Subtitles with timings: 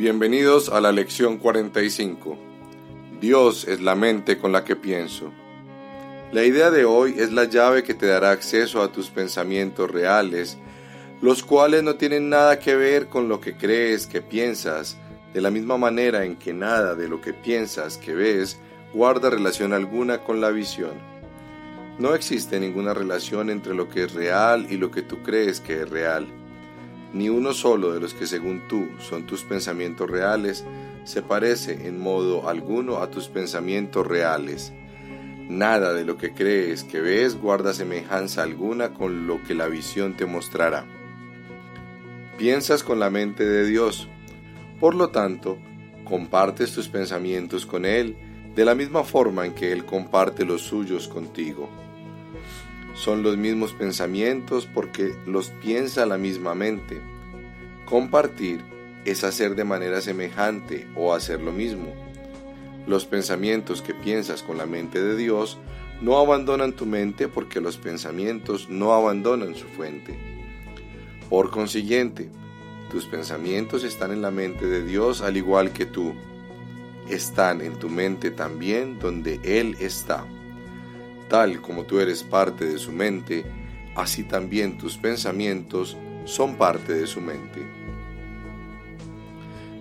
[0.00, 2.38] Bienvenidos a la lección 45.
[3.20, 5.30] Dios es la mente con la que pienso.
[6.32, 10.56] La idea de hoy es la llave que te dará acceso a tus pensamientos reales,
[11.20, 14.96] los cuales no tienen nada que ver con lo que crees que piensas,
[15.34, 18.58] de la misma manera en que nada de lo que piensas que ves
[18.94, 20.94] guarda relación alguna con la visión.
[21.98, 25.82] No existe ninguna relación entre lo que es real y lo que tú crees que
[25.82, 26.39] es real.
[27.12, 30.64] Ni uno solo de los que según tú son tus pensamientos reales
[31.04, 34.72] se parece en modo alguno a tus pensamientos reales.
[35.48, 40.16] Nada de lo que crees que ves guarda semejanza alguna con lo que la visión
[40.16, 40.86] te mostrará.
[42.38, 44.08] Piensas con la mente de Dios.
[44.78, 45.58] Por lo tanto,
[46.04, 48.16] compartes tus pensamientos con Él
[48.54, 51.68] de la misma forma en que Él comparte los suyos contigo.
[53.00, 57.00] Son los mismos pensamientos porque los piensa la misma mente.
[57.86, 58.60] Compartir
[59.06, 61.94] es hacer de manera semejante o hacer lo mismo.
[62.86, 65.56] Los pensamientos que piensas con la mente de Dios
[66.02, 70.18] no abandonan tu mente porque los pensamientos no abandonan su fuente.
[71.30, 72.28] Por consiguiente,
[72.90, 76.12] tus pensamientos están en la mente de Dios al igual que tú.
[77.08, 80.26] Están en tu mente también donde Él está.
[81.30, 83.44] Tal como tú eres parte de su mente,
[83.94, 87.60] así también tus pensamientos son parte de su mente.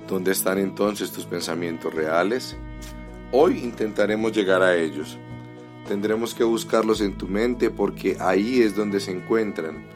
[0.07, 2.55] ¿Dónde están entonces tus pensamientos reales?
[3.31, 5.17] Hoy intentaremos llegar a ellos.
[5.87, 9.87] Tendremos que buscarlos en tu mente porque ahí es donde se encuentran.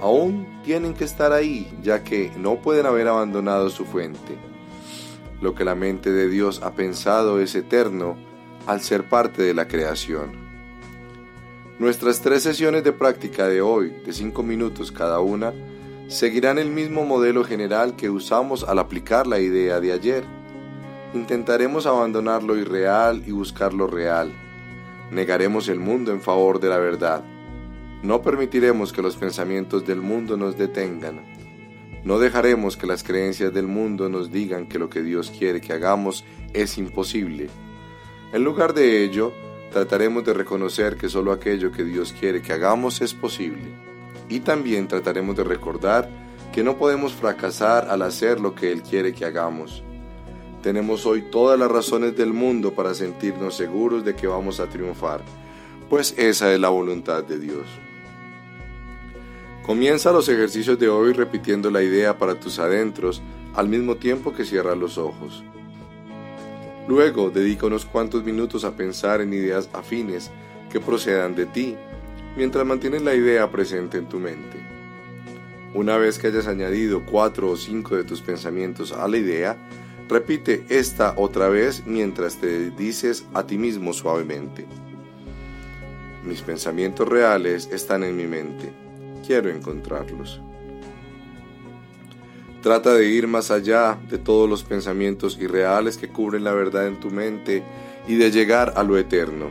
[0.00, 4.36] Aún tienen que estar ahí, ya que no pueden haber abandonado su fuente.
[5.40, 8.16] Lo que la mente de Dios ha pensado es eterno
[8.66, 10.49] al ser parte de la creación.
[11.80, 15.54] Nuestras tres sesiones de práctica de hoy, de cinco minutos cada una,
[16.08, 20.24] seguirán el mismo modelo general que usamos al aplicar la idea de ayer.
[21.14, 24.30] Intentaremos abandonar lo irreal y buscar lo real.
[25.10, 27.24] Negaremos el mundo en favor de la verdad.
[28.02, 31.24] No permitiremos que los pensamientos del mundo nos detengan.
[32.04, 35.72] No dejaremos que las creencias del mundo nos digan que lo que Dios quiere que
[35.72, 37.48] hagamos es imposible.
[38.34, 39.32] En lugar de ello,
[39.70, 43.68] trataremos de reconocer que solo aquello que Dios quiere que hagamos es posible.
[44.28, 46.08] Y también trataremos de recordar
[46.52, 49.82] que no podemos fracasar al hacer lo que Él quiere que hagamos.
[50.62, 55.22] Tenemos hoy todas las razones del mundo para sentirnos seguros de que vamos a triunfar,
[55.88, 57.66] pues esa es la voluntad de Dios.
[59.64, 63.22] Comienza los ejercicios de hoy repitiendo la idea para tus adentros
[63.54, 65.44] al mismo tiempo que cierras los ojos.
[66.90, 70.28] Luego dedica unos cuantos minutos a pensar en ideas afines
[70.72, 71.76] que procedan de ti,
[72.36, 74.58] mientras mantienes la idea presente en tu mente.
[75.72, 79.56] Una vez que hayas añadido cuatro o cinco de tus pensamientos a la idea,
[80.08, 84.66] repite esta otra vez mientras te dices a ti mismo suavemente.
[86.24, 88.72] Mis pensamientos reales están en mi mente.
[89.24, 90.40] Quiero encontrarlos.
[92.62, 97.00] Trata de ir más allá de todos los pensamientos irreales que cubren la verdad en
[97.00, 97.62] tu mente
[98.06, 99.50] y de llegar a lo eterno.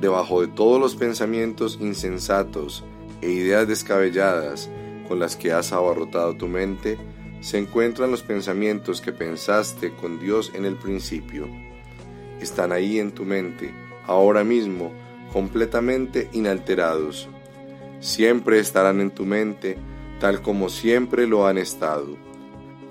[0.00, 2.82] Debajo de todos los pensamientos insensatos
[3.22, 4.68] e ideas descabelladas
[5.06, 6.98] con las que has abarrotado tu mente,
[7.40, 11.46] se encuentran los pensamientos que pensaste con Dios en el principio.
[12.40, 13.72] Están ahí en tu mente,
[14.06, 14.92] ahora mismo,
[15.32, 17.28] completamente inalterados.
[18.00, 19.78] Siempre estarán en tu mente,
[20.24, 22.16] tal como siempre lo han estado.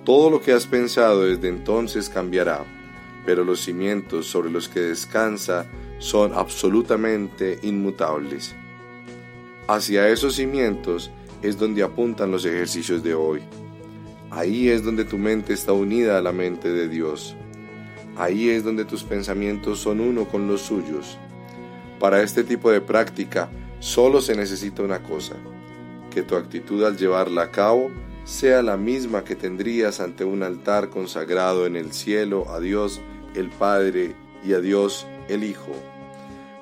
[0.06, 2.64] Todo lo que has pensado desde entonces cambiará,
[3.26, 5.66] pero los cimientos sobre los que descansa
[5.98, 8.54] son absolutamente inmutables.
[9.68, 11.10] Hacia esos cimientos
[11.42, 13.42] es donde apuntan los ejercicios de hoy.
[14.30, 17.36] Ahí es donde tu mente está unida a la mente de Dios.
[18.16, 21.18] Ahí es donde tus pensamientos son uno con los suyos.
[22.00, 23.50] Para este tipo de práctica
[23.80, 25.34] solo se necesita una cosa,
[26.14, 27.90] que tu actitud al llevarla a cabo
[28.24, 33.02] sea la misma que tendrías ante un altar consagrado en el cielo a Dios
[33.36, 34.16] el Padre
[34.46, 35.72] y a Dios el Hijo,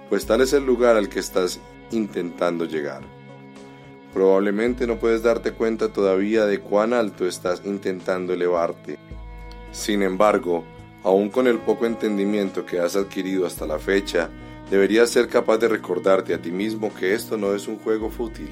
[0.10, 1.60] pues tal es el lugar al que estás
[1.92, 3.02] intentando llegar.
[4.14, 8.98] Probablemente no puedes darte cuenta todavía de cuán alto estás intentando elevarte.
[9.72, 10.64] Sin embargo,
[11.04, 14.30] aun con el poco entendimiento que has adquirido hasta la fecha,
[14.70, 18.50] deberías ser capaz de recordarte a ti mismo que esto no es un juego fútil,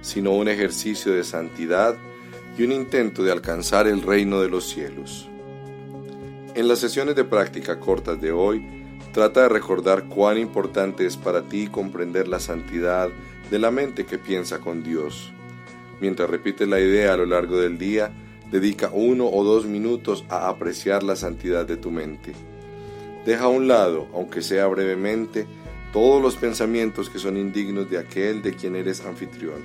[0.00, 1.96] sino un ejercicio de santidad
[2.56, 5.28] y un intento de alcanzar el reino de los cielos.
[6.54, 8.66] En las sesiones de práctica cortas de hoy,
[9.12, 13.08] trata de recordar cuán importante es para ti comprender la santidad
[13.50, 15.32] de la mente que piensa con Dios.
[16.00, 18.12] Mientras repites la idea a lo largo del día,
[18.50, 22.32] Dedica uno o dos minutos a apreciar la santidad de tu mente.
[23.24, 25.46] Deja a un lado, aunque sea brevemente,
[25.92, 29.62] todos los pensamientos que son indignos de aquel de quien eres anfitrión,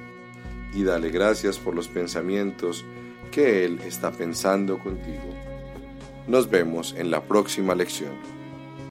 [0.76, 2.84] y dale gracias por los pensamientos
[3.32, 5.34] que Él está pensando contigo.
[6.28, 8.12] Nos vemos en la próxima lección.